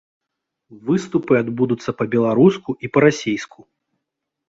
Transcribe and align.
Выступы 0.87 1.33
адбудуцца 1.43 1.89
па-беларуску 2.01 2.69
і 2.87 2.95
па-расейску. 2.97 3.59